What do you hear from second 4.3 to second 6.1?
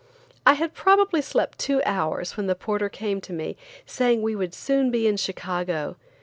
would soon be in Chicago.